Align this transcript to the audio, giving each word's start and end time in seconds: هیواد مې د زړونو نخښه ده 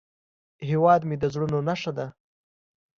هیواد 0.69 1.01
مې 1.07 1.15
د 1.19 1.23
زړونو 1.33 1.57
نخښه 1.67 1.91
ده 1.97 2.07